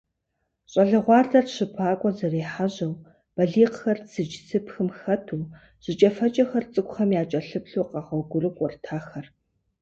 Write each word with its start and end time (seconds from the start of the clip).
ЩӀалэгъуалэр 0.71 1.45
щыпакӀуэ 1.53 2.09
зэрехьэжьэу, 2.17 2.93
балигъхэр 3.35 3.97
цыдж–цыпхым 4.09 4.89
хэту, 4.99 5.41
жыкӀэфэкӀэхэр 5.83 6.63
цӀыкӀухэм 6.73 7.09
якӀэлъыплъу 7.21 7.87
къэгъуэгурыкӀуэрт 7.91 8.83
ахэр. 8.97 9.25